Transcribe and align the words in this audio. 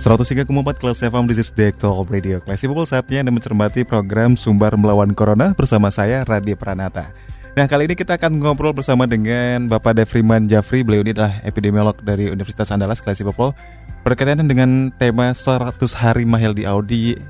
103,4 0.00 0.48
kelas 0.80 1.04
FM 1.04 1.28
This 1.28 1.44
is 1.44 1.52
the 1.52 1.68
Actual 1.68 2.08
Radio 2.08 2.40
Classy 2.40 2.64
People 2.64 2.88
saatnya 2.88 3.20
Anda 3.20 3.36
mencermati 3.36 3.84
program 3.84 4.32
Sumbar 4.32 4.72
Melawan 4.72 5.12
Corona 5.12 5.52
bersama 5.52 5.92
saya 5.92 6.24
Radhi 6.24 6.56
Pranata. 6.56 7.12
Nah 7.52 7.68
kali 7.68 7.84
ini 7.84 7.92
kita 7.92 8.16
akan 8.16 8.40
ngobrol 8.40 8.72
bersama 8.72 9.04
dengan 9.04 9.68
Bapak 9.68 10.00
Devriman 10.00 10.48
Jafri. 10.48 10.80
Beliau 10.80 11.04
ini 11.04 11.12
adalah 11.12 11.44
epidemiolog 11.44 12.00
dari 12.00 12.32
Universitas 12.32 12.72
Andalas 12.72 13.04
Classy 13.04 13.28
People 13.28 13.52
Berkaitan 14.00 14.40
dengan 14.48 14.88
tema 14.96 15.36
100 15.36 15.76
hari 15.92 16.24
mahal 16.24 16.56
di 16.56 16.64
Audi 16.64 17.20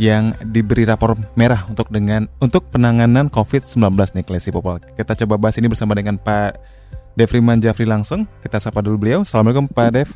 yang 0.00 0.32
diberi 0.48 0.88
rapor 0.88 1.20
merah 1.36 1.68
untuk 1.68 1.92
dengan 1.92 2.24
untuk 2.40 2.72
penanganan 2.72 3.28
COVID-19 3.28 3.76
nih 4.16 4.24
Classy 4.24 4.48
People 4.48 4.80
Kita 4.80 5.12
coba 5.12 5.36
bahas 5.36 5.60
ini 5.60 5.68
bersama 5.68 5.92
dengan 5.92 6.16
Pak 6.16 6.56
Devriman 7.20 7.60
Jafri 7.60 7.84
langsung. 7.84 8.24
Kita 8.40 8.56
sapa 8.64 8.80
dulu 8.80 8.96
beliau. 9.04 9.28
Assalamualaikum 9.28 9.68
Pak 9.68 9.92
Dev 9.92 10.08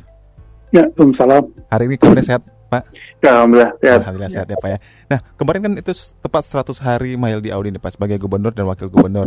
Ya, 0.69 0.85
salam. 1.17 1.49
Hari 1.73 1.83
ini 1.89 1.97
kabarnya 1.97 2.25
sehat, 2.25 2.41
Pak? 2.69 2.83
Ya, 3.25 3.41
Alhamdulillah 3.41 3.71
sehat. 3.81 3.99
Alhamdulillah 4.05 4.31
sehat 4.31 4.47
ya, 4.53 4.57
Pak 4.61 4.69
ya. 4.69 4.77
Nah, 5.09 5.19
kemarin 5.33 5.59
kan 5.65 5.73
itu 5.81 5.91
tepat 6.21 6.43
100 6.45 6.77
hari 6.77 7.17
di 7.41 7.49
Audi 7.49 7.73
nih, 7.73 7.81
Pak, 7.81 7.97
sebagai 7.97 8.21
gubernur 8.21 8.53
dan 8.53 8.69
wakil 8.69 8.85
gubernur. 8.85 9.25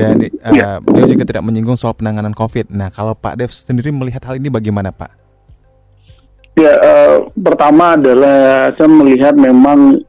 Dan 0.00 0.24
ya. 0.56 0.76
uh, 0.76 0.78
beliau 0.80 1.06
juga 1.12 1.28
tidak 1.28 1.44
menyinggung 1.44 1.76
soal 1.76 1.92
penanganan 1.92 2.32
COVID. 2.32 2.72
Nah, 2.72 2.88
kalau 2.88 3.12
Pak 3.12 3.36
Dev 3.36 3.52
sendiri 3.52 3.92
melihat 3.92 4.24
hal 4.24 4.40
ini 4.40 4.48
bagaimana, 4.48 4.88
Pak? 4.88 5.12
Ya, 6.56 6.80
uh, 6.80 7.28
pertama 7.36 8.00
adalah 8.00 8.72
saya 8.80 8.88
melihat 8.88 9.36
memang 9.36 10.00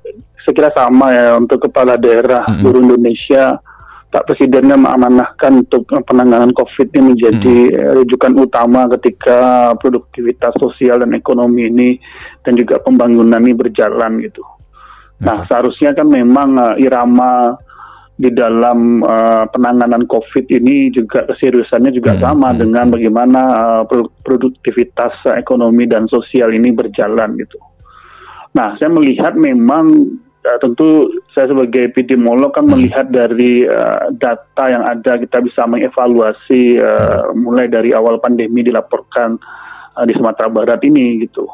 sekira 0.48 0.72
sama 0.72 1.12
ya 1.14 1.38
untuk 1.38 1.68
kepala 1.68 2.00
daerah 2.00 2.48
mm 2.48 2.50
-hmm. 2.50 2.60
seluruh 2.64 2.82
Indonesia 2.82 3.44
Pak 4.12 4.28
Presidennya 4.28 4.76
mengamanahkan 4.76 5.64
untuk 5.64 5.88
penanganan 5.88 6.52
COVID 6.52 6.92
ini 6.92 7.16
menjadi 7.16 7.58
hmm. 7.72 8.04
rujukan 8.04 8.34
utama 8.44 8.84
ketika 9.00 9.72
produktivitas 9.80 10.52
sosial 10.60 11.00
dan 11.00 11.16
ekonomi 11.16 11.72
ini 11.72 11.96
dan 12.44 12.60
juga 12.60 12.84
pembangunan 12.84 13.40
ini 13.40 13.56
berjalan 13.56 14.20
gitu. 14.20 14.44
Nah, 15.22 15.48
seharusnya 15.48 15.96
kan 15.96 16.12
memang 16.12 16.60
uh, 16.60 16.76
irama 16.76 17.56
di 18.20 18.30
dalam 18.36 19.00
uh, 19.06 19.48
penanganan 19.48 20.04
COVID 20.10 20.46
ini 20.52 20.92
juga 20.92 21.24
keseriusannya 21.32 21.96
juga 21.96 22.18
hmm. 22.18 22.22
sama 22.22 22.50
hmm. 22.52 22.58
dengan 22.60 22.86
bagaimana 22.92 23.42
uh, 23.80 23.84
produktivitas 24.28 25.14
uh, 25.30 25.40
ekonomi 25.40 25.88
dan 25.88 26.12
sosial 26.12 26.52
ini 26.52 26.76
berjalan 26.76 27.40
gitu. 27.40 27.58
Nah, 28.52 28.76
saya 28.76 28.92
melihat 28.92 29.40
memang 29.40 30.20
uh, 30.46 30.58
tentu 30.62 31.10
saya 31.34 31.50
sebagai 31.50 31.90
epidemiolog 31.90 32.54
kan 32.54 32.66
hmm. 32.66 32.72
melihat 32.78 33.08
dari 33.10 33.66
uh, 33.66 34.10
data 34.16 34.64
yang 34.68 34.84
ada 34.86 35.18
kita 35.22 35.42
bisa 35.42 35.66
mengevaluasi 35.66 36.82
uh, 36.82 37.34
mulai 37.38 37.70
dari 37.70 37.94
awal 37.94 38.18
pandemi 38.18 38.66
dilaporkan 38.66 39.38
uh, 39.98 40.06
di 40.06 40.14
Sumatera 40.18 40.50
Barat 40.50 40.82
ini 40.86 41.22
gitu 41.26 41.46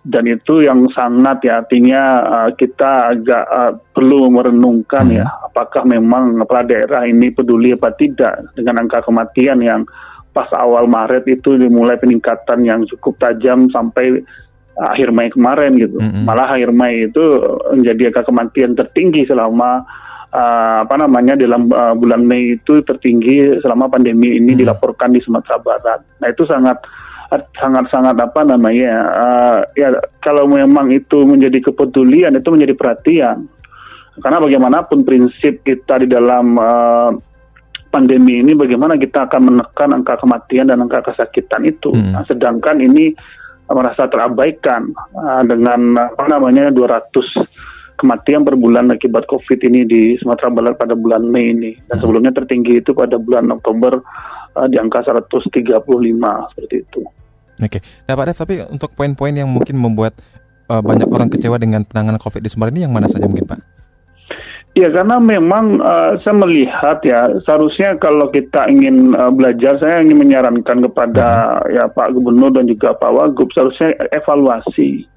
dan 0.00 0.24
itu 0.24 0.64
yang 0.64 0.88
sangat 0.96 1.44
ya 1.44 1.60
artinya 1.60 2.02
uh, 2.24 2.50
kita 2.56 3.12
agak 3.12 3.44
uh, 3.44 3.72
perlu 3.92 4.32
merenungkan 4.32 5.04
hmm. 5.12 5.16
ya 5.20 5.26
apakah 5.44 5.84
memang 5.84 6.40
kepala 6.40 6.64
daerah 6.64 7.02
ini 7.04 7.28
peduli 7.28 7.76
apa 7.76 7.92
tidak 7.92 8.48
dengan 8.56 8.80
angka 8.84 9.04
kematian 9.04 9.60
yang 9.60 9.84
pas 10.30 10.48
awal 10.56 10.86
Maret 10.86 11.26
itu 11.26 11.58
dimulai 11.58 11.98
peningkatan 12.00 12.64
yang 12.64 12.86
cukup 12.86 13.18
tajam 13.18 13.68
sampai 13.68 14.24
akhir 14.80 15.12
Mei 15.12 15.28
kemarin 15.28 15.76
gitu. 15.76 16.00
Mm-hmm. 16.00 16.24
Malah 16.24 16.56
akhir 16.56 16.70
Mei 16.72 17.06
itu 17.12 17.24
menjadi 17.76 18.08
angka 18.08 18.22
kematian 18.24 18.72
tertinggi 18.72 19.28
selama 19.28 19.84
uh, 20.32 20.88
apa 20.88 20.94
namanya 20.96 21.36
dalam 21.36 21.68
uh, 21.68 21.92
bulan 21.92 22.24
Mei 22.24 22.56
itu 22.56 22.80
tertinggi 22.80 23.60
selama 23.60 23.92
pandemi 23.92 24.40
ini 24.40 24.56
mm-hmm. 24.56 24.60
dilaporkan 24.64 25.12
di 25.12 25.20
Sumatera 25.20 25.60
Barat. 25.60 26.00
Nah 26.24 26.28
itu 26.32 26.48
sangat 26.48 26.80
sangat 27.54 27.86
sangat 27.94 28.18
apa 28.18 28.42
namanya 28.42 28.92
uh, 29.14 29.58
ya 29.78 29.94
kalau 30.18 30.50
memang 30.50 30.90
itu 30.90 31.22
menjadi 31.22 31.70
kepedulian 31.70 32.34
itu 32.34 32.50
menjadi 32.50 32.74
perhatian 32.74 33.46
karena 34.18 34.42
bagaimanapun 34.42 35.06
prinsip 35.06 35.62
kita 35.62 36.02
di 36.02 36.10
dalam 36.10 36.58
uh, 36.58 37.14
pandemi 37.90 38.42
ini 38.42 38.54
bagaimana 38.54 38.98
kita 38.98 39.26
akan 39.26 39.40
menekan 39.50 39.90
angka 39.94 40.18
kematian 40.22 40.70
dan 40.70 40.78
angka 40.78 41.10
kesakitan 41.10 41.66
itu. 41.66 41.90
Hmm. 41.90 42.14
Nah, 42.14 42.22
sedangkan 42.26 42.78
ini 42.78 43.14
merasa 43.70 44.10
terabaikan 44.10 44.90
uh, 45.14 45.42
dengan 45.46 45.94
apa 45.98 46.26
namanya 46.26 46.74
200 46.74 47.94
kematian 47.94 48.42
per 48.42 48.56
bulan 48.56 48.90
akibat 48.90 49.28
COVID 49.28 49.60
ini 49.70 49.84
di 49.84 50.02
Sumatera 50.16 50.48
Barat 50.48 50.74
pada 50.80 50.96
bulan 50.96 51.22
Mei 51.22 51.52
ini 51.52 51.76
dan 51.86 52.00
hmm. 52.00 52.02
sebelumnya 52.02 52.32
tertinggi 52.34 52.80
itu 52.80 52.96
pada 52.96 53.20
bulan 53.20 53.46
Oktober 53.52 54.00
uh, 54.56 54.66
di 54.66 54.80
angka 54.80 55.04
135 55.04 55.54
seperti 56.50 56.76
itu. 56.80 57.00
Oke, 57.60 57.78
nah 58.08 58.16
Pak 58.16 58.24
Dev, 58.24 58.36
tapi 58.40 58.54
untuk 58.72 58.90
poin-poin 58.96 59.36
yang 59.36 59.44
mungkin 59.44 59.76
membuat 59.76 60.16
uh, 60.72 60.80
banyak 60.80 61.04
orang 61.12 61.28
kecewa 61.28 61.60
dengan 61.60 61.84
penanganan 61.84 62.16
COVID 62.16 62.40
di 62.40 62.48
Sumatera 62.48 62.72
ini 62.72 62.82
yang 62.88 62.94
mana 62.96 63.04
saja 63.04 63.28
mungkin 63.28 63.44
Pak? 63.44 63.79
Ya 64.78 64.86
karena 64.86 65.18
memang 65.18 65.82
uh, 65.82 66.14
saya 66.22 66.46
melihat 66.46 67.02
ya 67.02 67.26
seharusnya 67.42 67.98
kalau 67.98 68.30
kita 68.30 68.70
ingin 68.70 69.18
uh, 69.18 69.34
belajar 69.34 69.74
saya 69.82 69.98
ingin 69.98 70.22
menyarankan 70.22 70.86
kepada 70.86 71.58
uh-huh. 71.58 71.74
ya 71.74 71.84
Pak 71.90 72.14
Gubernur 72.14 72.54
dan 72.54 72.70
juga 72.70 72.94
Pak 72.94 73.10
Wagub 73.10 73.50
seharusnya 73.50 73.98
evaluasi 74.14 75.10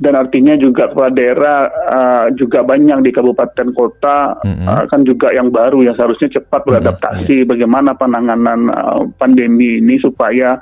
dan 0.00 0.16
artinya 0.16 0.56
juga 0.56 0.88
kepala 0.88 1.10
daerah 1.12 1.68
uh, 1.68 2.26
juga 2.32 2.64
banyak 2.64 3.04
di 3.04 3.10
kabupaten 3.12 3.68
kota 3.76 4.40
uh-huh. 4.40 4.66
uh, 4.66 4.84
kan 4.88 5.04
juga 5.04 5.36
yang 5.36 5.52
baru 5.52 5.84
yang 5.84 5.92
seharusnya 5.92 6.40
cepat 6.40 6.64
beradaptasi 6.64 7.44
uh-huh. 7.44 7.50
bagaimana 7.50 7.92
penanganan 7.92 8.72
uh, 8.72 9.04
pandemi 9.20 9.84
ini 9.84 10.00
supaya 10.00 10.56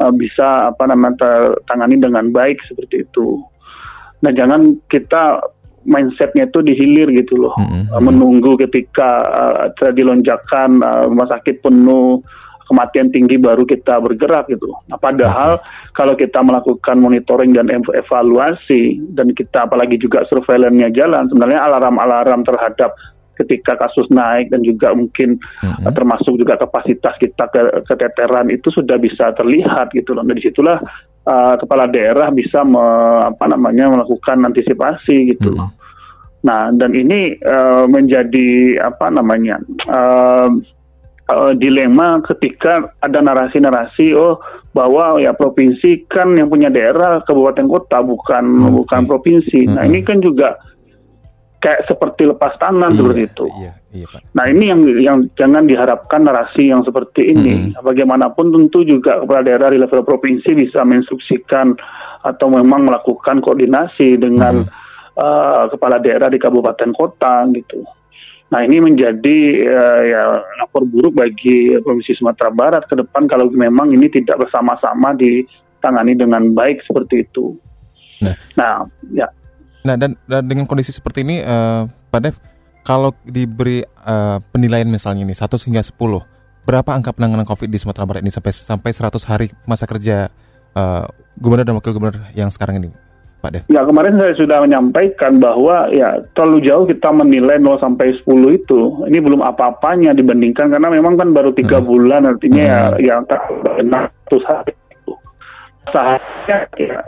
uh, 0.00 0.12
bisa 0.16 0.72
apa 0.72 0.88
namanya 0.88 1.52
tangani 1.68 2.00
dengan 2.00 2.32
baik 2.32 2.56
seperti 2.72 3.04
itu. 3.04 3.44
Nah 4.24 4.32
jangan 4.32 4.80
kita 4.88 5.44
mindsetnya 5.86 6.50
itu 6.50 6.60
dihilir 6.60 7.08
gitu 7.14 7.38
loh, 7.38 7.54
mm-hmm. 7.56 8.02
menunggu 8.02 8.58
ketika 8.58 9.10
uh, 9.22 9.64
terjadi 9.78 10.12
lonjakan 10.12 10.82
uh, 10.82 11.06
rumah 11.06 11.30
sakit 11.30 11.62
penuh 11.62 12.20
kematian 12.66 13.14
tinggi 13.14 13.38
baru 13.38 13.62
kita 13.62 14.02
bergerak 14.02 14.50
gitu. 14.50 14.74
Nah, 14.90 14.98
padahal 14.98 15.62
okay. 15.62 15.94
kalau 15.94 16.18
kita 16.18 16.42
melakukan 16.42 16.98
monitoring 16.98 17.54
dan 17.54 17.70
evaluasi 17.70 18.98
dan 19.14 19.30
kita 19.30 19.70
apalagi 19.70 19.94
juga 19.96 20.26
surveillance-nya 20.26 20.90
jalan, 20.90 21.30
sebenarnya 21.30 21.62
alarm-alarm 21.62 22.42
terhadap 22.42 22.90
ketika 23.36 23.76
kasus 23.76 24.08
naik 24.10 24.50
dan 24.50 24.64
juga 24.66 24.96
mungkin 24.96 25.38
mm-hmm. 25.38 25.86
uh, 25.86 25.92
termasuk 25.94 26.34
juga 26.34 26.58
kapasitas 26.58 27.14
kita 27.22 27.46
ke 27.54 27.86
keteteran 27.86 28.50
itu 28.50 28.72
sudah 28.74 28.98
bisa 28.98 29.30
terlihat 29.38 29.94
gitu 29.94 30.16
loh. 30.16 30.26
Nah 30.26 30.34
di 30.34 30.42
situlah 30.42 30.82
uh, 31.26 31.54
kepala 31.58 31.90
daerah 31.90 32.30
bisa 32.30 32.62
me, 32.62 32.80
apa 33.26 33.44
namanya 33.50 33.92
melakukan 33.92 34.46
antisipasi 34.46 35.36
gitu 35.36 35.52
loh. 35.52 35.70
Nah, 36.46 36.70
dan 36.70 36.94
ini 36.94 37.34
uh, 37.42 37.90
menjadi 37.90 38.78
apa 38.78 39.10
namanya 39.10 39.58
uh, 39.90 40.48
uh, 41.26 41.52
dilema 41.58 42.22
ketika 42.22 42.86
ada 43.02 43.18
narasi-narasi 43.18 44.14
oh 44.14 44.38
bahwa 44.70 45.18
ya 45.18 45.34
provinsi 45.34 46.06
kan 46.06 46.36
yang 46.38 46.46
punya 46.46 46.70
daerah 46.70 47.24
kabupaten 47.24 47.66
kota 47.66 47.98
bukan 48.04 48.44
okay. 48.62 48.72
bukan 48.78 49.02
provinsi. 49.10 49.60
Mm 49.64 49.66
-hmm. 49.66 49.74
Nah, 49.74 49.82
ini 49.90 50.00
kan 50.06 50.18
juga 50.22 50.54
kayak 51.62 51.88
seperti 51.88 52.28
lepas 52.28 52.54
tangan 52.60 52.92
iya, 52.92 52.98
seperti 52.98 53.20
itu. 53.26 53.46
Iya, 53.60 53.72
iya, 53.92 54.06
Pak. 54.08 54.20
Nah, 54.36 54.44
ini 54.48 54.64
yang 54.68 54.80
yang 55.00 55.18
jangan 55.34 55.64
diharapkan 55.64 56.20
narasi 56.22 56.70
yang 56.70 56.84
seperti 56.84 57.32
ini. 57.32 57.54
Mm 57.54 57.62
-hmm. 57.74 57.84
Bagaimanapun 57.84 58.52
tentu 58.52 58.84
juga 58.84 59.24
kepala 59.24 59.42
daerah 59.42 59.68
di 59.72 59.78
level 59.80 60.04
provinsi 60.04 60.52
bisa 60.52 60.84
menginstruksikan 60.84 61.76
atau 62.26 62.46
memang 62.50 62.86
melakukan 62.86 63.40
koordinasi 63.40 64.20
dengan 64.20 64.62
mm 64.62 64.68
-hmm 64.68 64.84
uh, 65.16 65.64
kepala 65.72 65.98
daerah 65.98 66.28
di 66.28 66.38
kabupaten 66.38 66.92
kota 66.92 67.48
gitu. 67.56 67.82
Nah 68.46 68.62
ini 68.62 68.78
menjadi 68.78 69.38
uh, 69.66 70.00
ya 70.06 70.22
lapor 70.62 70.86
buruk 70.86 71.18
bagi 71.18 71.74
Provinsi 71.82 72.14
Sumatera 72.14 72.52
Barat 72.54 72.86
ke 72.86 72.94
depan 72.94 73.26
kalau 73.26 73.50
memang 73.50 73.90
ini 73.90 74.06
tidak 74.06 74.46
bersama-sama 74.46 75.18
ditangani 75.18 76.14
dengan 76.14 76.54
baik 76.54 76.84
seperti 76.86 77.26
itu. 77.26 77.58
Nah, 78.22 78.36
nah 78.54 78.74
ya. 79.10 79.26
Nah 79.86 79.94
dan, 79.94 80.18
dan 80.26 80.42
dengan 80.42 80.66
kondisi 80.66 80.90
seperti 80.90 81.22
ini, 81.22 81.46
uh, 81.46 81.86
Pak 82.10 82.20
Dev, 82.20 82.34
kalau 82.82 83.14
diberi 83.22 83.86
uh, 84.02 84.42
penilaian 84.50 84.90
misalnya 84.90 85.22
ini 85.22 85.34
satu 85.34 85.54
hingga 85.62 85.82
10 85.82 85.94
berapa 86.66 86.90
angka 86.90 87.14
penanganan 87.14 87.46
COVID 87.46 87.70
di 87.70 87.78
Sumatera 87.78 88.02
Barat 88.02 88.26
ini 88.26 88.34
sampai 88.34 88.50
sampai 88.50 88.90
100 88.90 89.22
hari 89.30 89.46
masa 89.70 89.86
kerja 89.86 90.34
uh, 90.74 91.06
gubernur 91.38 91.62
dan 91.62 91.78
wakil 91.78 91.94
gubernur 91.94 92.18
yang 92.34 92.50
sekarang 92.50 92.82
ini, 92.82 92.90
Pak 93.38 93.50
Dev? 93.54 93.62
Ya 93.70 93.86
kemarin 93.86 94.18
saya 94.18 94.34
sudah 94.34 94.58
menyampaikan 94.58 95.38
bahwa 95.38 95.86
ya 95.94 96.18
terlalu 96.34 96.66
jauh 96.66 96.84
kita 96.90 97.14
menilai 97.14 97.62
0 97.62 97.78
sampai 97.78 98.18
10 98.26 98.58
itu. 98.58 99.06
Ini 99.06 99.18
belum 99.22 99.46
apa-apanya 99.46 100.10
dibandingkan 100.18 100.74
karena 100.74 100.90
memang 100.90 101.14
kan 101.14 101.30
baru 101.30 101.54
tiga 101.54 101.78
hmm. 101.78 101.86
bulan 101.86 102.26
artinya 102.26 102.62
ya, 102.66 102.80
hmm. 102.90 102.98
ya 102.98 103.06
yang 103.14 103.22
tak 103.30 103.46
600 103.78 104.50
hari 104.50 104.74
itu. 104.74 105.12
Seharusnya 105.94 106.58
ya 106.74 106.98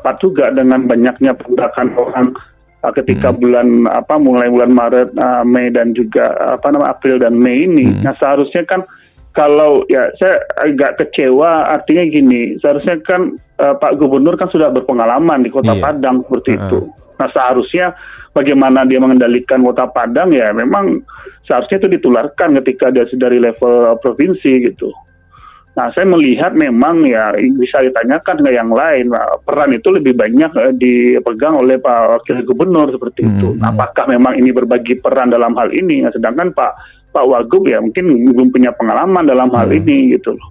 tepat 0.00 0.16
juga 0.24 0.48
dengan 0.48 0.88
banyaknya 0.88 1.36
pergerakan 1.36 1.92
orang 2.00 2.32
uh, 2.80 2.92
ketika 2.96 3.28
hmm. 3.30 3.38
bulan 3.38 3.68
apa 3.92 4.16
mulai 4.16 4.48
bulan 4.48 4.72
Maret, 4.72 5.12
uh, 5.20 5.44
Mei 5.44 5.68
dan 5.68 5.92
juga 5.92 6.32
uh, 6.40 6.56
apa 6.56 6.72
nama 6.72 6.88
April 6.88 7.20
dan 7.20 7.36
Mei 7.36 7.68
ini. 7.68 7.92
Hmm. 7.92 8.00
Nah 8.08 8.16
seharusnya 8.16 8.64
kan 8.64 8.80
kalau 9.36 9.86
ya 9.86 10.10
saya 10.18 10.42
agak 10.58 10.98
kecewa 10.98 11.70
artinya 11.70 12.02
gini 12.08 12.58
seharusnya 12.58 12.98
kan 13.04 13.36
uh, 13.60 13.74
Pak 13.76 14.00
Gubernur 14.00 14.34
kan 14.34 14.50
sudah 14.50 14.72
berpengalaman 14.72 15.44
di 15.44 15.52
Kota 15.52 15.76
yeah. 15.76 15.82
Padang 15.84 16.24
seperti 16.24 16.56
uh. 16.56 16.58
itu. 16.64 16.78
Nah 17.20 17.28
seharusnya 17.30 17.92
bagaimana 18.32 18.88
dia 18.88 18.98
mengendalikan 18.98 19.60
Kota 19.62 19.86
Padang 19.86 20.32
ya 20.32 20.50
memang 20.50 21.04
seharusnya 21.44 21.86
itu 21.86 21.88
ditularkan 22.00 22.56
ketika 22.62 22.88
dia 22.88 23.06
dari 23.14 23.38
level 23.38 24.00
provinsi 24.00 24.72
gitu. 24.72 24.90
Nah, 25.70 25.86
saya 25.94 26.02
melihat 26.02 26.50
memang 26.50 27.06
ya 27.06 27.30
bisa 27.54 27.78
ditanyakan 27.86 28.42
ke 28.42 28.50
yang 28.50 28.74
lain. 28.74 29.14
Nah, 29.14 29.38
peran 29.46 29.70
itu 29.70 29.94
lebih 29.94 30.18
banyak 30.18 30.50
eh, 30.58 30.74
dipegang 30.74 31.62
oleh 31.62 31.78
Pak 31.78 32.18
Wakil 32.18 32.42
Gubernur 32.42 32.90
seperti 32.90 33.22
hmm. 33.22 33.30
itu. 33.30 33.48
Nah, 33.54 33.70
apakah 33.70 34.10
memang 34.10 34.34
ini 34.34 34.50
berbagi 34.50 34.98
peran 34.98 35.30
dalam 35.30 35.54
hal 35.54 35.70
ini? 35.70 36.02
Nah, 36.02 36.10
sedangkan 36.10 36.50
Pak 36.50 36.72
Pak 37.14 37.26
Wagub 37.26 37.70
ya 37.70 37.78
mungkin 37.78 38.10
belum 38.10 38.50
punya 38.50 38.74
pengalaman 38.74 39.26
dalam 39.30 39.50
hal 39.54 39.70
hmm. 39.70 39.78
ini 39.78 40.18
gitu 40.18 40.34
loh. 40.34 40.50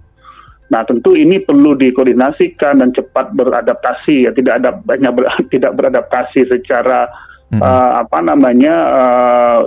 Nah, 0.70 0.86
tentu 0.86 1.18
ini 1.18 1.42
perlu 1.42 1.74
dikoordinasikan 1.74 2.78
dan 2.78 2.94
cepat 2.94 3.34
beradaptasi 3.34 4.24
ya, 4.24 4.30
tidak 4.30 4.62
ada 4.62 4.70
banyak 4.78 5.10
ber, 5.10 5.26
tidak 5.52 5.74
beradaptasi 5.76 6.46
secara 6.46 7.10
hmm. 7.52 7.60
uh, 7.60 8.06
apa 8.06 8.18
namanya 8.22 8.74
uh, 8.88 9.58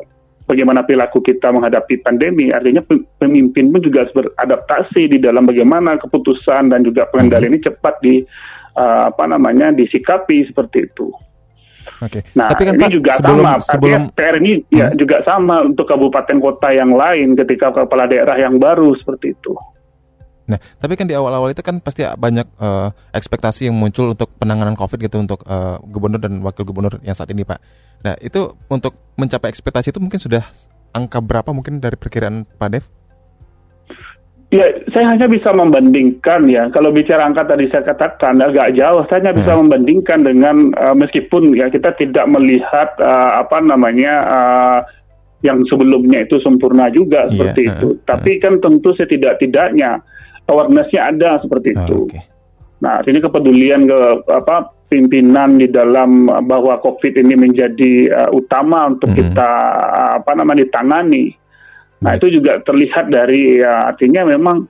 bagaimana 0.48 0.84
perilaku 0.84 1.24
kita 1.24 1.52
menghadapi 1.52 2.04
pandemi. 2.04 2.52
Artinya 2.52 2.84
pemimpin 3.20 3.72
pun 3.72 3.82
juga 3.82 4.06
harus 4.06 4.14
beradaptasi 4.16 5.12
di 5.12 5.18
dalam 5.20 5.48
bagaimana 5.48 5.98
keputusan 6.00 6.72
dan 6.72 6.84
juga 6.84 7.08
pengendalian 7.10 7.56
ini 7.56 7.62
cepat 7.64 7.96
di 8.04 8.24
uh, 8.78 9.10
apa 9.10 9.24
namanya 9.28 9.72
disikapi 9.72 10.48
seperti 10.48 10.88
itu. 10.88 11.12
Oke. 12.04 12.20
Nah, 12.36 12.52
Tapi 12.52 12.64
kan, 12.68 12.76
ini 12.76 12.84
Pak, 12.84 12.92
juga 12.92 13.12
sebelum, 13.16 13.46
sama. 13.48 13.64
Sebelum 13.64 14.02
PR 14.12 14.36
ini 14.44 14.54
hmm. 14.60 14.76
ya 14.76 14.88
juga 14.96 15.18
sama 15.24 15.64
untuk 15.64 15.88
kabupaten 15.88 16.38
kota 16.40 16.70
yang 16.76 16.92
lain 16.92 17.36
ketika 17.40 17.72
kepala 17.72 18.08
daerah 18.08 18.36
yang 18.36 18.60
baru 18.60 18.92
seperti 19.00 19.36
itu. 19.36 19.56
Nah, 20.44 20.60
tapi 20.80 21.00
kan 21.00 21.08
di 21.08 21.16
awal-awal 21.16 21.56
itu 21.56 21.64
kan 21.64 21.80
pasti 21.80 22.04
banyak 22.04 22.44
uh, 22.60 22.92
ekspektasi 23.16 23.72
yang 23.72 23.80
muncul 23.80 24.12
untuk 24.12 24.28
penanganan 24.36 24.76
COVID 24.76 25.00
gitu 25.00 25.24
untuk 25.24 25.40
uh, 25.48 25.80
gubernur 25.88 26.20
dan 26.20 26.44
wakil 26.44 26.68
gubernur 26.68 27.00
yang 27.00 27.16
saat 27.16 27.32
ini, 27.32 27.48
Pak. 27.48 27.60
Nah, 28.04 28.20
itu 28.20 28.52
untuk 28.68 28.96
mencapai 29.16 29.48
ekspektasi 29.48 29.96
itu 29.96 30.04
mungkin 30.04 30.20
sudah 30.20 30.44
angka 30.92 31.24
berapa 31.24 31.56
mungkin 31.56 31.80
dari 31.80 31.96
perkiraan 31.96 32.44
Pak 32.60 32.70
Dev? 32.70 32.84
Ya, 34.54 34.70
saya 34.94 35.10
hanya 35.10 35.26
bisa 35.26 35.50
membandingkan 35.50 36.46
ya. 36.46 36.70
Kalau 36.70 36.94
bicara 36.94 37.26
angka 37.26 37.42
tadi 37.42 37.66
saya 37.74 37.90
katakan 37.90 38.38
agak 38.38 38.78
jauh. 38.78 39.02
Saya 39.10 39.26
hanya 39.26 39.34
bisa 39.34 39.58
hmm. 39.58 39.60
membandingkan 39.66 40.20
dengan 40.22 40.56
uh, 40.78 40.94
meskipun 40.94 41.58
ya 41.58 41.74
kita 41.74 41.90
tidak 41.98 42.30
melihat 42.30 42.94
uh, 43.02 43.42
apa 43.42 43.58
namanya 43.66 44.14
uh, 44.30 44.80
yang 45.42 45.58
sebelumnya 45.66 46.22
itu 46.22 46.38
sempurna 46.46 46.94
juga 46.94 47.26
yeah, 47.26 47.30
seperti 47.34 47.62
uh, 47.66 47.70
itu. 47.74 47.90
Tapi 48.06 48.32
kan 48.38 48.62
tentu 48.62 48.94
setidak-tidaknya 48.94 50.06
awarenessnya 50.48 51.02
ada 51.14 51.40
seperti 51.40 51.76
ah, 51.76 51.86
itu. 51.86 51.98
Oh, 51.98 52.08
okay. 52.08 52.24
Nah, 52.84 53.00
ini 53.08 53.20
kepedulian 53.24 53.88
ke 53.88 54.00
apa 54.28 54.76
pimpinan 54.92 55.56
di 55.56 55.72
dalam 55.72 56.28
bahwa 56.28 56.78
COVID 56.84 57.16
ini 57.16 57.34
menjadi 57.40 58.12
uh, 58.12 58.30
utama 58.36 58.92
untuk 58.92 59.10
hmm. 59.10 59.18
kita 59.18 59.50
uh, 59.72 60.12
apa 60.20 60.32
namanya 60.36 60.68
ditangani. 60.68 61.32
Nah, 62.04 62.20
itu 62.20 62.28
juga 62.28 62.60
terlihat 62.60 63.08
dari 63.08 63.64
ya, 63.64 63.96
artinya 63.96 64.28
memang 64.28 64.68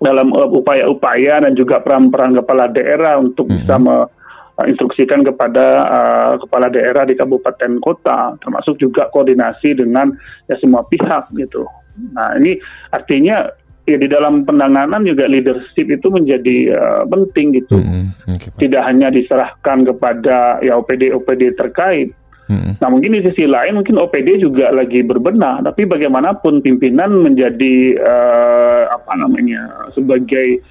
dalam 0.00 0.32
upaya-upaya 0.32 1.44
dan 1.44 1.52
juga 1.52 1.84
peran-peran 1.84 2.32
kepala 2.32 2.72
daerah 2.72 3.20
untuk 3.20 3.46
hmm. 3.46 3.54
bisa 3.60 3.76
menginstruksikan 3.76 5.20
kepada 5.20 5.66
uh, 5.84 6.32
kepala 6.40 6.72
daerah 6.72 7.04
di 7.04 7.12
kabupaten 7.12 7.76
kota, 7.84 8.40
termasuk 8.40 8.80
juga 8.80 9.12
koordinasi 9.12 9.76
dengan 9.76 10.16
ya 10.48 10.56
semua 10.56 10.88
pihak 10.88 11.28
gitu. 11.36 11.68
Nah, 12.16 12.40
ini 12.40 12.56
artinya 12.88 13.52
ya 13.86 13.96
di 13.98 14.06
dalam 14.06 14.46
penanganan 14.46 15.02
juga 15.02 15.26
leadership 15.26 15.90
itu 15.90 16.06
menjadi 16.06 16.56
uh, 16.74 17.02
penting 17.10 17.58
gitu. 17.58 17.82
Mm 17.82 17.86
-hmm. 17.86 18.04
okay, 18.38 18.50
Tidak 18.66 18.82
hanya 18.82 19.10
diserahkan 19.10 19.82
kepada 19.86 20.62
ya 20.62 20.78
OPD 20.78 21.10
OPD 21.10 21.58
terkait. 21.58 22.14
Mm 22.46 22.58
-hmm. 22.58 22.72
Nah 22.78 22.88
mungkin 22.90 23.18
di 23.18 23.20
sisi 23.26 23.44
lain 23.46 23.82
mungkin 23.82 23.98
OPD 23.98 24.42
juga 24.42 24.70
lagi 24.70 25.02
berbenah, 25.02 25.66
tapi 25.66 25.86
bagaimanapun 25.86 26.62
pimpinan 26.62 27.10
menjadi 27.22 27.98
uh, 27.98 28.82
apa 28.94 29.12
namanya 29.18 29.90
sebagai 29.94 30.62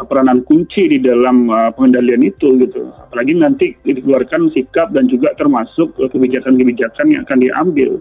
peranan 0.00 0.40
kunci 0.46 0.88
di 0.88 0.98
dalam 1.02 1.50
uh, 1.50 1.74
pengendalian 1.74 2.22
itu 2.22 2.54
gitu. 2.62 2.94
Apalagi 3.10 3.34
nanti 3.34 3.66
dikeluarkan 3.82 4.54
sikap 4.54 4.94
dan 4.94 5.10
juga 5.10 5.34
termasuk 5.34 5.98
kebijakan-kebijakan 5.98 7.06
yang 7.10 7.22
akan 7.26 7.38
diambil. 7.42 7.98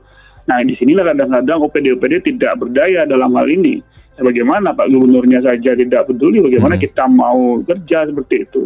Nah, 0.49 0.65
di 0.65 0.73
sinilah 0.81 1.13
kadang-kadang 1.13 1.61
OPD-OPD 1.61 2.33
tidak 2.33 2.57
berdaya 2.57 3.05
dalam 3.05 3.37
hal 3.37 3.45
ini 3.45 3.85
bagaimana 4.21 4.75
Pak 4.75 4.87
Gubernurnya 4.91 5.39
saja 5.43 5.75
tidak 5.75 6.07
peduli 6.09 6.43
bagaimana 6.43 6.75
hmm. 6.75 6.83
kita 6.83 7.03
mau 7.07 7.59
kerja 7.63 8.07
seperti 8.09 8.35
itu. 8.47 8.63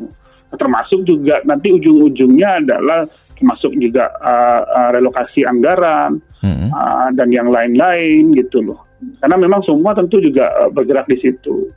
Termasuk 0.54 1.02
juga 1.10 1.42
nanti 1.50 1.74
ujung-ujungnya 1.74 2.62
adalah 2.62 3.10
termasuk 3.34 3.74
juga 3.76 4.08
uh, 4.22 4.62
uh, 4.64 4.90
relokasi 4.94 5.44
anggaran 5.44 6.22
hmm. 6.46 6.70
uh, 6.72 7.10
dan 7.18 7.28
yang 7.34 7.50
lain-lain 7.50 8.32
gitu 8.38 8.62
loh. 8.62 8.88
Karena 9.20 9.36
memang 9.36 9.66
semua 9.68 9.92
tentu 9.98 10.22
juga 10.24 10.48
uh, 10.64 10.70
bergerak 10.72 11.10
di 11.10 11.18
situ. 11.20 11.74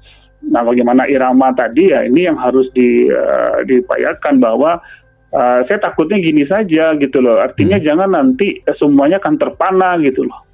Nah, 0.47 0.63
bagaimana 0.63 1.11
irama 1.11 1.51
tadi 1.57 1.91
ya 1.91 2.07
ini 2.07 2.31
yang 2.31 2.39
harus 2.39 2.71
di, 2.71 3.11
uh, 3.11 3.67
diupayakan 3.67 4.39
bahwa 4.39 4.79
uh, 5.35 5.61
saya 5.67 5.83
takutnya 5.83 6.23
gini 6.23 6.47
saja 6.47 6.95
gitu 6.95 7.19
loh. 7.19 7.43
Artinya 7.43 7.83
hmm. 7.83 7.87
jangan 7.89 8.11
nanti 8.15 8.63
semuanya 8.79 9.19
akan 9.19 9.35
terpana 9.41 9.99
gitu 10.05 10.23
loh. 10.23 10.46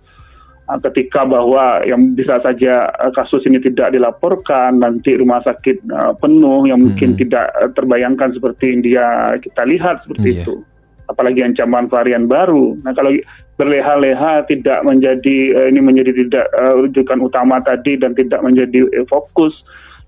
Ah, 0.72 0.80
ketika 0.88 1.28
bahwa 1.28 1.84
yang 1.84 2.16
bisa 2.16 2.40
saja 2.40 2.88
ah, 2.96 3.12
kasus 3.12 3.44
ini 3.44 3.60
tidak 3.60 3.92
dilaporkan 3.92 4.80
nanti 4.80 5.20
rumah 5.20 5.44
sakit 5.44 5.84
uh, 5.92 6.16
penuh 6.16 6.64
yang 6.64 6.80
mungkin 6.80 7.12
hmm. 7.12 7.20
tidak 7.20 7.52
terbayangkan 7.76 8.32
seperti 8.32 8.72
India 8.72 9.36
kita 9.36 9.68
lihat 9.68 10.00
seperti 10.08 10.32
yeah. 10.32 10.40
itu 10.40 10.64
apalagi 11.12 11.44
ancaman 11.44 11.92
varian 11.92 12.24
baru 12.24 12.80
nah 12.88 12.96
kalau 12.96 13.12
berleha-leha 13.60 14.48
tidak 14.48 14.80
menjadi 14.80 15.60
uh, 15.60 15.66
ini 15.68 15.80
menjadi 15.84 16.24
tidak 16.24 16.48
uh, 16.56 16.80
rujukan 16.80 17.20
utama 17.20 17.60
tadi 17.60 18.00
dan 18.00 18.16
tidak 18.16 18.40
menjadi 18.40 18.88
uh, 18.96 19.04
fokus 19.12 19.52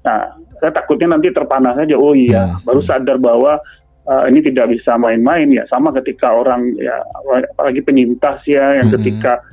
nah 0.00 0.32
saya 0.64 0.72
takutnya 0.72 1.12
nanti 1.12 1.28
terpanah 1.28 1.76
saja 1.76 1.92
oh 2.00 2.16
iya 2.16 2.56
hmm. 2.56 2.64
baru 2.64 2.80
sadar 2.88 3.20
bahwa 3.20 3.60
uh, 4.08 4.24
ini 4.32 4.40
tidak 4.40 4.72
bisa 4.72 4.96
main-main 4.96 5.52
ya 5.52 5.68
sama 5.68 5.92
ketika 6.00 6.32
orang 6.32 6.72
ya 6.80 7.04
apalagi 7.52 7.84
penyintas 7.84 8.40
ya 8.48 8.80
yang 8.80 8.88
hmm. 8.88 8.96
ketika 8.96 9.44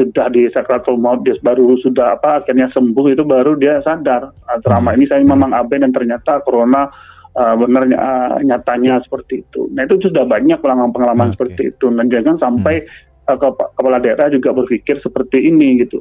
sudah 0.00 0.32
di 0.32 0.48
sakratul 0.48 0.96
maut 0.96 1.20
dia 1.20 1.36
baru 1.44 1.76
sudah 1.84 2.16
apa 2.16 2.40
akhirnya 2.40 2.72
sembuh 2.72 3.06
itu 3.12 3.20
baru 3.28 3.60
dia 3.60 3.84
sadar 3.84 4.32
ah, 4.48 4.58
selama 4.64 4.96
ini 4.96 5.04
saya 5.04 5.20
memang 5.20 5.52
abe 5.52 5.76
dan 5.76 5.92
ternyata 5.92 6.40
corona 6.40 6.88
uh, 7.36 7.54
benar 7.60 7.84
uh, 7.84 8.36
nyatanya 8.40 9.04
seperti 9.04 9.44
itu. 9.44 9.68
Nah 9.76 9.84
itu 9.84 10.08
sudah 10.08 10.24
banyak 10.24 10.58
pengalaman-pengalaman 10.58 11.30
okay. 11.30 11.34
seperti 11.36 11.62
itu 11.76 11.86
dan 11.92 12.06
jangan 12.08 12.36
sampai 12.40 12.74
hmm. 12.82 13.30
uh, 13.30 13.38
kepala 13.76 13.98
daerah 14.00 14.32
juga 14.32 14.56
berpikir 14.56 14.98
seperti 15.04 15.52
ini 15.52 15.84
gitu. 15.84 16.00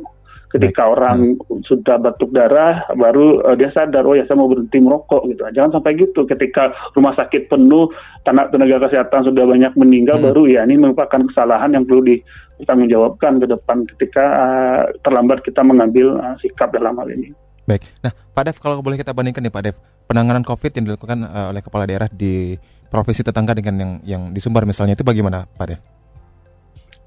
Ketika 0.49 0.81
Baik. 0.89 0.93
orang 0.97 1.17
hmm. 1.37 1.61
sudah 1.61 2.01
batuk 2.01 2.33
darah, 2.33 2.81
baru 2.97 3.45
uh, 3.45 3.53
dia 3.53 3.69
sadar, 3.69 4.01
oh 4.01 4.17
ya 4.17 4.25
saya 4.25 4.41
mau 4.41 4.49
berhenti 4.49 4.81
merokok 4.81 5.29
gitu. 5.29 5.45
Jangan 5.53 5.77
sampai 5.77 5.93
gitu. 5.93 6.25
Ketika 6.25 6.73
rumah 6.97 7.13
sakit 7.13 7.53
penuh, 7.53 7.93
tenaga, 8.25 8.57
tenaga 8.57 8.89
kesehatan 8.89 9.29
sudah 9.29 9.45
banyak 9.45 9.73
meninggal, 9.77 10.17
hmm. 10.17 10.25
baru 10.25 10.43
ya 10.49 10.65
ini 10.65 10.81
merupakan 10.81 11.21
kesalahan 11.29 11.77
yang 11.77 11.85
perlu 11.85 12.01
di 12.01 12.17
bertanggung 12.57 12.89
jawabkan 12.89 13.37
ke 13.37 13.45
depan 13.45 13.77
ketika 13.95 14.25
uh, 14.25 14.81
terlambat 15.05 15.45
kita 15.45 15.61
mengambil 15.61 16.17
uh, 16.17 16.33
sikap 16.41 16.73
dalam 16.73 16.97
hal 16.97 17.07
ini. 17.13 17.29
Baik. 17.69 17.85
Nah, 18.01 18.09
Pak 18.33 18.43
Dev, 18.49 18.57
kalau 18.57 18.81
boleh 18.81 18.97
kita 18.97 19.13
bandingkan 19.13 19.45
nih 19.45 19.53
Pak 19.53 19.63
Dev, 19.69 19.75
penanganan 20.09 20.41
COVID 20.41 20.73
yang 20.73 20.85
dilakukan 20.89 21.29
uh, 21.29 21.53
oleh 21.53 21.61
kepala 21.61 21.85
daerah 21.85 22.09
di 22.09 22.57
provinsi 22.89 23.21
tetangga 23.21 23.53
dengan 23.53 23.77
yang 23.77 23.91
yang 24.01 24.21
di 24.33 24.41
Sumbar 24.41 24.65
misalnya 24.65 24.97
itu 24.97 25.05
bagaimana, 25.05 25.45
Pak 25.45 25.65
Dev? 25.69 25.98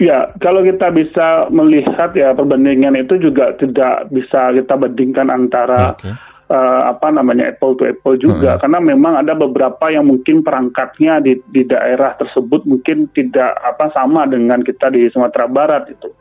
Ya, 0.02 0.35
kalau 0.42 0.66
kita 0.66 0.90
bisa 0.90 1.47
melihat 1.54 2.11
ya 2.18 2.35
perbandingan 2.35 2.99
itu 2.99 3.23
juga 3.23 3.54
tidak 3.54 4.11
bisa 4.11 4.50
kita 4.50 4.75
bandingkan 4.75 5.30
antara 5.30 5.94
okay 5.94 6.11
uh, 6.52 6.80
apa 6.92 7.09
namanya 7.09 7.49
apple 7.56 7.75
to 7.80 7.88
apple 7.88 8.16
juga 8.21 8.56
hmm. 8.56 8.61
karena 8.61 8.78
memang 8.85 9.14
ada 9.25 9.32
beberapa 9.32 9.88
yang 9.88 10.04
mungkin 10.04 10.44
perangkatnya 10.44 11.25
di 11.25 11.40
di 11.49 11.64
daerah 11.64 12.12
tersebut 12.21 12.68
mungkin 12.68 13.09
tidak 13.16 13.56
apa 13.56 13.88
sama 13.97 14.28
dengan 14.28 14.61
kita 14.61 14.92
di 14.92 15.09
Sumatera 15.09 15.49
Barat 15.49 15.88
itu. 15.88 16.12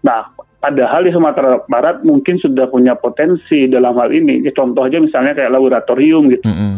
Nah, 0.00 0.32
Padahal 0.56 1.06
di 1.06 1.14
Sumatera 1.14 1.62
Barat 1.70 2.02
mungkin 2.02 2.42
sudah 2.42 2.66
punya 2.66 2.98
potensi 2.98 3.70
dalam 3.70 3.94
hal 4.02 4.10
ini. 4.10 4.42
Contoh 4.50 4.82
aja 4.82 4.98
misalnya 4.98 5.36
kayak 5.36 5.52
laboratorium 5.54 6.26
gitu. 6.32 6.42
Mm 6.42 6.56
-hmm. 6.58 6.74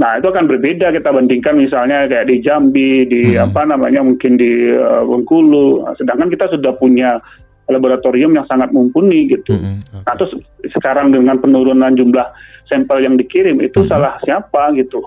Nah 0.00 0.16
itu 0.16 0.26
akan 0.32 0.48
berbeda 0.48 0.88
kita 0.88 1.12
bandingkan 1.12 1.60
misalnya 1.60 2.08
kayak 2.08 2.28
di 2.32 2.36
Jambi, 2.40 3.04
di 3.04 3.22
hmm. 3.36 3.52
apa 3.52 3.68
namanya 3.68 4.00
mungkin 4.00 4.40
di 4.40 4.72
uh, 4.72 5.04
Bengkulu. 5.04 5.84
Sedangkan 6.00 6.32
kita 6.32 6.48
sudah 6.48 6.72
punya 6.80 7.20
laboratorium 7.68 8.32
yang 8.32 8.48
sangat 8.48 8.72
mumpuni 8.72 9.28
gitu. 9.28 9.52
Hmm. 9.52 9.76
Okay. 9.78 10.02
Nah 10.08 10.14
terus 10.16 10.32
sekarang 10.72 11.12
dengan 11.12 11.36
penurunan 11.38 11.92
jumlah 11.92 12.24
sampel 12.72 13.04
yang 13.04 13.20
dikirim 13.20 13.60
itu 13.60 13.84
hmm. 13.84 13.88
salah 13.92 14.16
siapa 14.24 14.72
gitu. 14.80 15.04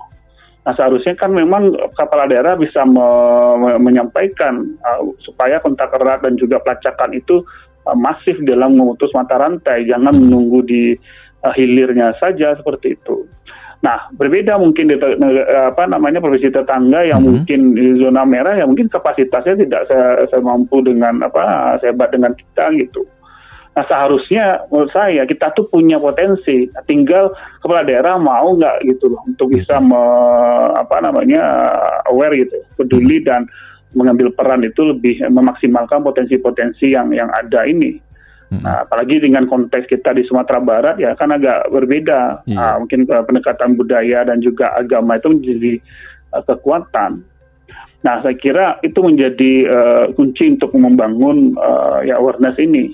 Nah 0.66 0.74
seharusnya 0.74 1.14
kan 1.18 1.34
memang 1.34 1.74
kepala 1.94 2.26
daerah 2.26 2.58
bisa 2.58 2.86
me 2.86 3.08
me 3.58 3.70
menyampaikan 3.82 4.66
uh, 4.86 5.02
supaya 5.22 5.62
kontak 5.62 5.94
erat 5.98 6.26
dan 6.26 6.38
juga 6.38 6.62
pelacakan 6.62 7.14
itu 7.14 7.42
uh, 7.86 7.98
masif 7.98 8.38
dalam 8.46 8.78
memutus 8.78 9.14
mata 9.14 9.38
rantai, 9.38 9.86
jangan 9.86 10.14
menunggu 10.14 10.66
di 10.66 10.84
uh, 11.46 11.54
hilirnya 11.54 12.18
saja 12.18 12.58
seperti 12.58 12.98
itu. 12.98 13.30
Nah 13.86 14.10
berbeda 14.18 14.58
mungkin 14.58 14.90
di 14.90 14.98
apa 15.54 15.86
namanya 15.86 16.18
provinsi 16.18 16.50
tetangga 16.50 17.06
yang 17.06 17.22
hmm. 17.22 17.30
mungkin 17.30 17.60
di 17.78 18.02
zona 18.02 18.26
merah 18.26 18.58
yang 18.58 18.74
mungkin 18.74 18.90
kapasitasnya 18.90 19.62
tidak 19.62 19.86
se 19.86 19.98
semampu 20.34 20.82
dengan 20.82 21.22
apa 21.22 21.78
sehebat 21.78 22.10
dengan 22.10 22.34
kita 22.34 22.74
gitu. 22.82 23.06
Nah 23.78 23.86
seharusnya 23.86 24.66
menurut 24.74 24.90
saya 24.90 25.28
kita 25.30 25.54
tuh 25.54 25.70
punya 25.70 26.02
potensi, 26.02 26.66
tinggal 26.90 27.30
kepala 27.62 27.86
daerah 27.86 28.18
mau 28.18 28.58
nggak 28.58 28.90
gitu 28.90 29.14
loh 29.14 29.22
untuk 29.30 29.54
bisa 29.54 29.78
me, 29.78 30.02
apa 30.74 31.06
namanya 31.06 31.44
aware 32.10 32.34
gitu, 32.42 32.58
peduli 32.82 33.22
dan 33.22 33.46
mengambil 33.94 34.34
peran 34.34 34.66
itu 34.66 34.82
lebih 34.82 35.22
memaksimalkan 35.30 36.02
potensi-potensi 36.02 36.96
yang 36.96 37.14
yang 37.14 37.30
ada 37.30 37.68
ini. 37.68 38.02
Nah, 38.54 38.86
apalagi 38.86 39.18
dengan 39.18 39.50
konteks 39.50 39.90
kita 39.90 40.14
di 40.14 40.22
Sumatera 40.30 40.62
Barat 40.62 40.96
ya 41.02 41.18
kan 41.18 41.34
agak 41.34 41.70
berbeda. 41.74 42.46
Uh, 42.46 42.76
mungkin 42.86 43.10
uh, 43.10 43.26
pendekatan 43.26 43.74
budaya 43.74 44.22
dan 44.26 44.38
juga 44.40 44.70
agama 44.78 45.18
itu 45.18 45.34
menjadi 45.34 45.74
uh, 46.38 46.44
kekuatan. 46.46 47.26
Nah, 48.06 48.16
saya 48.22 48.38
kira 48.38 48.78
itu 48.86 49.02
menjadi 49.02 49.54
uh, 49.66 50.06
kunci 50.14 50.54
untuk 50.54 50.78
membangun 50.78 51.58
uh, 51.58 52.06
ya 52.06 52.22
awareness 52.22 52.56
ini. 52.62 52.94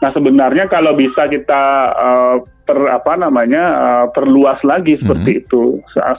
Nah 0.00 0.10
sebenarnya 0.16 0.64
kalau 0.72 0.96
bisa 0.96 1.28
kita 1.28 1.62
uh, 1.92 2.36
ter 2.64 2.78
apa 2.88 3.20
namanya 3.20 3.64
uh, 3.76 4.06
perluas 4.08 4.56
lagi 4.64 4.96
seperti 4.96 5.30
mm 5.30 5.36
-hmm. 5.36 5.44
itu 5.44 5.62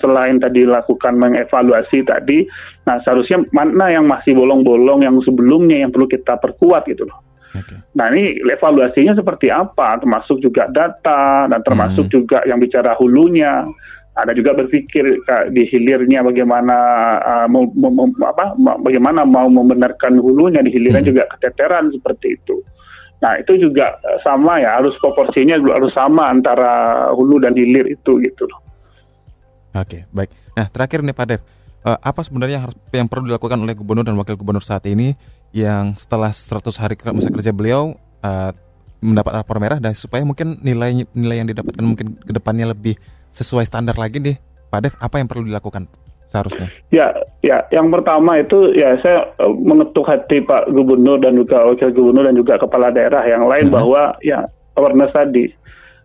selain 0.05 0.37
tadi 0.37 0.69
lakukan 0.69 1.17
mengevaluasi 1.17 2.05
tadi, 2.05 2.45
nah 2.85 3.01
seharusnya 3.01 3.41
mana 3.49 3.89
yang 3.89 4.05
masih 4.05 4.37
bolong-bolong 4.37 5.01
yang 5.01 5.17
sebelumnya 5.25 5.81
yang 5.81 5.89
perlu 5.89 6.05
kita 6.05 6.37
perkuat 6.37 6.85
gitu 6.93 7.09
loh. 7.09 7.30
Okay. 7.51 7.77
Nah 7.99 8.07
ini 8.15 8.39
evaluasinya 8.47 9.11
seperti 9.15 9.51
apa, 9.51 9.99
termasuk 9.99 10.39
juga 10.39 10.71
data 10.71 11.51
dan 11.51 11.59
termasuk 11.63 12.07
hmm. 12.07 12.13
juga 12.13 12.39
yang 12.47 12.63
bicara 12.63 12.95
hulunya. 12.95 13.67
Ada 14.11 14.35
juga 14.35 14.51
berpikir 14.51 15.23
di 15.55 15.63
hilirnya 15.71 16.19
bagaimana 16.19 16.77
uh, 17.23 17.47
mau, 17.47 17.63
mau, 17.71 18.11
apa, 18.27 18.59
bagaimana 18.83 19.23
mau 19.23 19.47
membenarkan 19.47 20.19
hulunya 20.19 20.59
di 20.59 20.67
hilirnya 20.67 20.99
hmm. 20.99 21.11
juga 21.15 21.23
keteteran 21.31 21.91
seperti 21.95 22.35
itu. 22.35 22.59
Nah 23.21 23.37
itu 23.37 23.53
juga 23.61 24.01
eh, 24.01 24.19
sama 24.25 24.57
ya 24.57 24.81
harus 24.81 24.97
proporsinya 24.97 25.55
harus 25.61 25.93
sama 25.93 26.27
antara 26.27 27.07
hulu 27.13 27.37
dan 27.37 27.53
hilir 27.53 27.85
itu 27.87 28.17
gitu 28.19 28.43
loh. 28.49 28.59
Oke 29.77 30.09
baik. 30.11 30.33
Nah 30.57 30.67
terakhir 30.67 31.05
nih 31.05 31.15
Pak 31.15 31.25
Dev, 31.29 31.41
uh, 31.85 31.97
apa 32.01 32.21
sebenarnya 32.25 32.59
yang 32.59 32.65
harus 32.67 32.77
yang 32.91 33.07
perlu 33.07 33.29
dilakukan 33.29 33.61
oleh 33.61 33.77
gubernur 33.77 34.03
dan 34.03 34.17
wakil 34.17 34.35
gubernur 34.35 34.65
saat 34.65 34.83
ini 34.89 35.13
yang 35.51 35.95
setelah 35.99 36.31
100 36.31 36.81
hari 36.81 36.95
masa 37.11 37.29
kerja 37.31 37.51
beliau 37.51 37.95
uh, 38.23 38.51
mendapat 39.03 39.43
rapor 39.43 39.57
merah 39.59 39.79
dan 39.81 39.91
supaya 39.97 40.23
mungkin 40.23 40.61
nilai 40.63 41.03
nilai 41.11 41.43
yang 41.43 41.49
didapatkan 41.51 41.83
mungkin 41.83 42.15
ke 42.21 42.31
depannya 42.31 42.71
lebih 42.71 42.95
sesuai 43.33 43.67
standar 43.67 43.97
lagi 43.97 44.21
nih 44.21 44.37
Pak 44.71 44.79
Dev 44.79 44.93
apa 45.01 45.19
yang 45.19 45.27
perlu 45.27 45.43
dilakukan? 45.43 45.89
seharusnya? 46.31 46.71
Ya, 46.95 47.11
ya. 47.43 47.67
Yang 47.75 47.99
pertama 47.99 48.39
itu 48.39 48.71
ya 48.71 48.95
saya 49.03 49.27
uh, 49.43 49.51
mengetuk 49.51 50.07
hati 50.07 50.39
Pak 50.39 50.71
Gubernur 50.71 51.19
dan 51.19 51.35
juga 51.35 51.67
Wakil 51.67 51.91
Gubernur 51.91 52.23
dan 52.23 52.39
juga 52.39 52.55
kepala 52.55 52.87
daerah 52.87 53.27
yang 53.27 53.43
lain 53.51 53.67
hmm. 53.67 53.75
bahwa 53.75 54.15
ya 54.23 54.47
awareness 54.79 55.11
tadi 55.11 55.51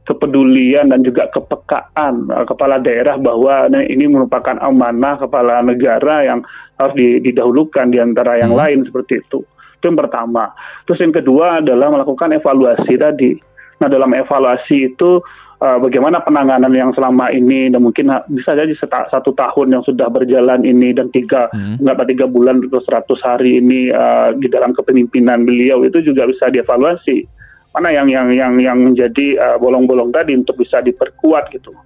kepedulian 0.06 0.88
dan 0.94 1.02
juga 1.02 1.26
kepekaan 1.34 2.30
uh, 2.30 2.46
kepala 2.46 2.78
daerah 2.78 3.18
bahwa 3.18 3.66
nah, 3.66 3.82
ini 3.82 4.06
merupakan 4.06 4.54
amanah 4.62 5.18
kepala 5.18 5.60
negara 5.66 6.22
yang 6.22 6.40
harus 6.78 6.94
didahulukan 7.26 7.90
di 7.90 7.98
antara 7.98 8.38
yang 8.38 8.54
hmm. 8.54 8.60
lain 8.62 8.78
seperti 8.86 9.20
itu. 9.20 9.42
Itu 9.76 9.84
yang 9.92 9.98
pertama. 9.98 10.54
Terus 10.86 11.02
yang 11.02 11.12
kedua 11.12 11.60
adalah 11.60 11.90
melakukan 11.90 12.32
evaluasi 12.38 12.94
tadi. 12.96 13.32
Nah, 13.76 13.88
dalam 13.92 14.14
evaluasi 14.14 14.94
itu 14.94 15.20
uh, 15.60 15.78
bagaimana 15.82 16.22
penanganan 16.22 16.72
yang 16.72 16.90
selama 16.94 17.28
ini 17.34 17.68
dan 17.68 17.82
mungkin 17.84 18.08
bisa 18.32 18.56
jadi 18.56 18.72
satu 18.86 19.34
tahun 19.36 19.74
yang 19.74 19.82
sudah 19.84 20.08
berjalan 20.08 20.64
ini 20.64 20.96
dan 20.96 21.10
tiga 21.12 21.48
hmm. 21.52 21.82
nggak 21.82 22.08
tiga 22.14 22.26
bulan 22.30 22.62
atau 22.64 22.80
seratus 22.84 23.20
hari 23.24 23.60
ini 23.60 23.92
uh, 23.92 24.32
di 24.36 24.48
dalam 24.48 24.72
kepemimpinan 24.72 25.44
beliau 25.44 25.84
itu 25.84 26.00
juga 26.00 26.28
bisa 26.28 26.48
dievaluasi 26.48 27.35
mana 27.76 27.92
yang 27.92 28.08
yang 28.08 28.32
yang 28.32 28.52
yang 28.56 28.78
menjadi 28.80 29.36
uh, 29.36 29.56
bolong-bolong 29.60 30.08
tadi 30.08 30.32
untuk 30.32 30.56
bisa 30.56 30.80
diperkuat 30.80 31.52
gitu 31.52 31.76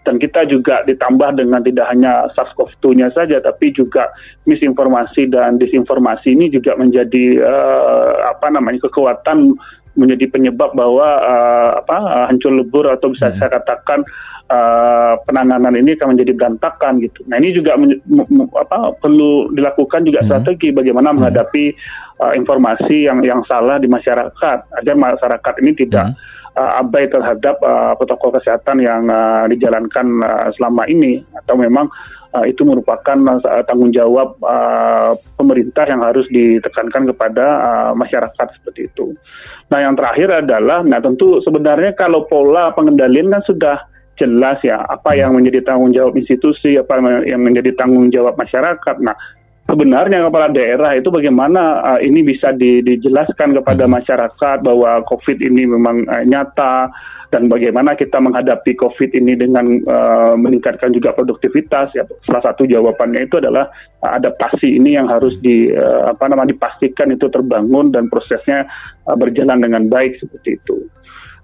dan 0.00 0.16
kita 0.16 0.48
juga 0.48 0.80
ditambah 0.88 1.36
dengan 1.36 1.60
tidak 1.60 1.84
hanya 1.92 2.24
SARS-CoV-2-nya 2.32 3.12
saja, 3.12 3.36
tapi 3.44 3.68
juga 3.76 4.08
misinformasi 4.48 5.28
dan 5.28 5.60
disinformasi 5.60 6.32
ini 6.32 6.48
juga 6.48 6.72
menjadi 6.80 7.44
uh, 7.44 8.32
apa 8.32 8.48
namanya 8.48 8.80
kekuatan 8.88 9.52
menjadi 10.00 10.32
penyebab 10.32 10.72
bahwa 10.72 11.20
uh, 11.20 11.70
apa 11.84 11.98
uh, 12.00 12.24
hancur 12.32 12.48
lebur 12.48 12.88
atau 12.88 13.12
bisa 13.12 13.28
hmm. 13.28 13.36
saya 13.36 13.60
katakan 13.60 14.00
uh, 14.48 15.20
penanganan 15.28 15.76
ini 15.76 15.92
akan 15.92 16.16
menjadi 16.16 16.32
berantakan 16.32 17.04
gitu. 17.04 17.20
Nah 17.28 17.36
ini 17.36 17.52
juga 17.52 17.76
apa 18.56 18.96
perlu 19.04 19.52
dilakukan 19.52 20.08
juga 20.08 20.24
hmm. 20.24 20.28
strategi 20.32 20.72
bagaimana 20.72 21.12
hmm. 21.12 21.16
menghadapi 21.20 21.64
uh, 22.20 22.32
informasi 22.36 23.08
yang 23.08 23.24
yang 23.24 23.40
salah 23.48 23.80
di 23.80 23.88
masyarakat 23.88 24.58
agar 24.76 24.94
masyarakat 24.94 25.54
ini 25.64 25.72
tidak 25.74 26.12
hmm. 26.12 26.54
uh, 26.60 26.80
abai 26.84 27.08
terhadap 27.08 27.56
uh, 27.64 27.96
protokol 27.96 28.36
kesehatan 28.36 28.84
yang 28.84 29.08
uh, 29.08 29.48
dijalankan 29.48 30.06
uh, 30.22 30.48
selama 30.54 30.84
ini 30.86 31.24
atau 31.34 31.56
memang 31.56 31.88
uh, 32.34 32.44
itu 32.46 32.62
merupakan 32.62 33.16
uh, 33.42 33.62
tanggung 33.66 33.90
jawab 33.90 34.38
uh, 34.44 35.16
pemerintah 35.34 35.86
yang 35.88 36.02
harus 36.04 36.26
ditekankan 36.30 37.10
kepada 37.10 37.46
uh, 37.46 37.92
masyarakat 37.96 38.46
seperti 38.60 38.90
itu. 38.90 39.14
Nah, 39.70 39.86
yang 39.86 39.94
terakhir 39.94 40.42
adalah, 40.42 40.82
nah 40.82 40.98
tentu 40.98 41.38
sebenarnya 41.46 41.94
kalau 41.94 42.26
pola 42.26 42.74
pengendalian 42.74 43.30
kan 43.30 43.42
sudah 43.46 43.76
jelas 44.18 44.58
ya, 44.66 44.82
apa 44.84 45.14
yang 45.14 45.32
menjadi 45.32 45.62
tanggung 45.62 45.94
jawab 45.94 46.18
institusi, 46.18 46.76
apa 46.76 46.98
yang 47.24 47.40
menjadi 47.40 47.72
tanggung 47.78 48.10
jawab 48.10 48.34
masyarakat. 48.34 48.96
Nah, 49.00 49.14
sebenarnya 49.70 50.26
kepala 50.26 50.50
daerah 50.50 50.90
itu 50.98 51.06
bagaimana 51.14 51.62
uh, 51.94 52.00
ini 52.02 52.26
bisa 52.26 52.50
di, 52.50 52.82
dijelaskan 52.82 53.54
kepada 53.62 53.86
masyarakat 53.86 54.56
bahwa 54.66 55.06
COVID 55.06 55.38
ini 55.38 55.70
memang 55.70 56.10
uh, 56.10 56.26
nyata, 56.26 56.90
dan 57.30 57.46
bagaimana 57.46 57.94
kita 57.94 58.18
menghadapi 58.18 58.74
COVID 58.74 59.14
ini 59.14 59.38
dengan 59.38 59.78
uh, 59.86 60.34
meningkatkan 60.34 60.90
juga 60.90 61.14
produktivitas 61.14 61.94
ya 61.94 62.02
salah 62.26 62.42
satu 62.42 62.66
jawabannya 62.66 63.30
itu 63.30 63.38
adalah 63.38 63.70
uh, 64.02 64.18
adaptasi 64.18 64.66
ini 64.66 64.98
yang 64.98 65.06
harus 65.06 65.38
di 65.38 65.70
uh, 65.70 66.10
apa 66.10 66.26
namanya 66.26 66.58
dipastikan 66.58 67.14
itu 67.14 67.30
terbangun 67.30 67.94
dan 67.94 68.10
prosesnya 68.10 68.66
uh, 69.06 69.14
berjalan 69.14 69.62
dengan 69.62 69.86
baik 69.86 70.18
seperti 70.18 70.58
itu. 70.58 70.82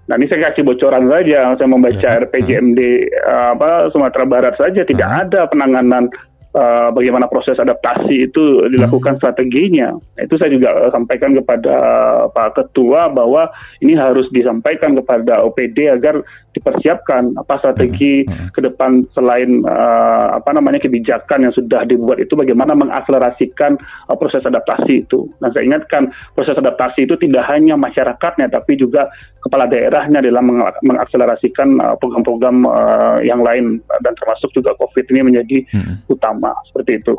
Nah 0.07 0.15
ini 0.19 0.27
saya 0.31 0.51
kasih 0.51 0.63
bocoran 0.67 1.07
saja, 1.11 1.55
saya 1.55 1.69
membaca 1.71 1.99
ya. 2.03 2.19
RPJMD 2.27 2.81
uh, 3.23 3.49
apa 3.55 3.71
Sumatera 3.95 4.27
Barat 4.27 4.55
saja 4.59 4.83
tidak 4.83 5.07
uh. 5.07 5.23
ada 5.23 5.41
penanganan 5.47 6.11
uh, 6.55 6.89
bagaimana 6.93 7.27
proses 7.27 7.57
adaptasi 7.59 8.31
itu 8.31 8.69
dilakukan 8.71 9.17
hmm. 9.17 9.21
strateginya. 9.21 9.89
Itu 10.21 10.39
saya 10.39 10.53
juga 10.53 10.71
uh, 10.73 10.91
sampaikan 10.93 11.35
kepada 11.35 11.75
uh, 11.75 12.25
Pak 12.31 12.61
Ketua 12.61 13.11
bahwa 13.11 13.51
ini 13.83 13.97
harus 13.97 14.29
disampaikan 14.31 14.95
kepada 14.95 15.43
OPD 15.43 15.91
agar 15.91 16.23
dipersiapkan 16.57 17.37
apa 17.37 17.61
strategi 17.61 18.25
hmm. 18.25 18.33
hmm. 18.33 18.49
ke 18.57 18.61
depan 18.65 19.05
selain 19.13 19.61
uh, 19.69 20.41
apa 20.41 20.57
namanya 20.57 20.81
kebijakan 20.81 21.45
yang 21.45 21.53
sudah 21.53 21.85
dibuat 21.85 22.17
itu 22.17 22.33
bagaimana 22.33 22.73
mengakselerasikan 22.73 23.77
uh, 24.09 24.17
proses 24.17 24.41
adaptasi 24.45 25.05
itu. 25.05 25.29
Nah 25.45 25.53
saya 25.53 25.69
ingatkan 25.69 26.09
proses 26.33 26.57
adaptasi 26.57 27.05
itu 27.05 27.15
tidak 27.21 27.45
hanya 27.53 27.77
masyarakatnya 27.77 28.49
tapi 28.49 28.81
juga 28.81 29.13
kepala 29.47 29.71
daerahnya 29.71 30.19
dalam 30.19 30.59
mengakselerasikan 30.83 31.79
program-program 32.03 32.67
uh, 32.67 33.19
yang 33.23 33.41
lain 33.47 33.79
dan 34.03 34.13
termasuk 34.19 34.51
juga 34.51 34.75
COVID 34.75 35.07
ini 35.15 35.21
menjadi 35.23 35.59
hmm. 35.71 36.11
utama 36.11 36.51
seperti 36.67 36.99
itu. 36.99 37.15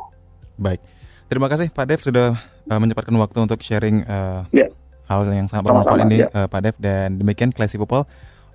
Baik, 0.60 0.84
terima 1.32 1.48
kasih 1.48 1.72
Pak 1.72 1.86
Dev 1.88 2.04
sudah 2.04 2.36
uh, 2.68 2.80
menyempatkan 2.80 3.16
waktu 3.16 3.40
untuk 3.40 3.64
sharing 3.64 4.04
uh, 4.04 4.44
yeah. 4.52 4.68
hal 5.08 5.24
yang 5.32 5.48
sangat 5.48 5.72
bermanfaat 5.72 6.04
ini 6.04 6.28
ya. 6.28 6.30
uh, 6.36 6.48
Pak 6.52 6.62
Dev 6.62 6.76
dan 6.78 7.16
demikian 7.16 7.56
Classy 7.56 7.80
People 7.80 8.04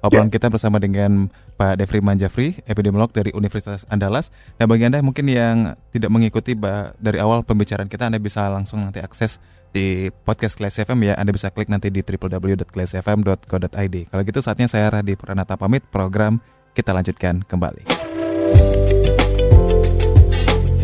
obrolan 0.02 0.28
yeah. 0.28 0.34
kita 0.34 0.50
bersama 0.50 0.82
dengan 0.82 1.30
Pak 1.54 1.78
Devri 1.78 2.02
Manjafri, 2.02 2.58
epidemiolog 2.66 3.14
dari 3.14 3.30
Universitas 3.30 3.86
Andalas. 3.86 4.34
Dan 4.58 4.66
bagi 4.66 4.82
Anda 4.82 4.98
mungkin 4.98 5.30
yang 5.30 5.78
tidak 5.94 6.10
mengikuti 6.10 6.58
dari 6.98 7.22
awal 7.22 7.46
pembicaraan 7.46 7.86
kita, 7.86 8.10
Anda 8.10 8.18
bisa 8.18 8.50
langsung 8.50 8.82
nanti 8.82 8.98
akses 8.98 9.38
di 9.72 10.12
podcast 10.12 10.60
Class 10.60 10.84
FM 10.84 11.08
ya. 11.08 11.16
Anda 11.16 11.32
bisa 11.32 11.48
klik 11.50 11.72
nanti 11.72 11.88
di 11.88 12.04
www.classfm.co.id. 12.04 13.96
Kalau 14.12 14.22
gitu 14.22 14.40
saatnya 14.44 14.68
saya 14.68 14.92
Radi 14.92 15.16
Pranata 15.16 15.56
pamit. 15.56 15.82
Program 15.88 16.36
kita 16.76 16.92
lanjutkan 16.92 17.40
kembali. 17.42 17.88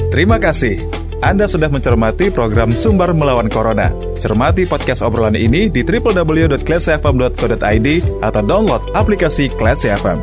Terima 0.08 0.40
kasih. 0.40 0.80
Anda 1.18 1.50
sudah 1.50 1.66
mencermati 1.66 2.30
program 2.30 2.70
Sumber 2.70 3.10
Melawan 3.10 3.50
Corona. 3.50 3.90
Cermati 4.18 4.66
podcast 4.66 5.02
obrolan 5.02 5.34
ini 5.34 5.66
di 5.66 5.82
www.classfm.co.id 5.82 7.88
atau 8.22 8.42
download 8.42 8.82
aplikasi 8.94 9.50
Class 9.58 9.82
FM. 9.82 10.22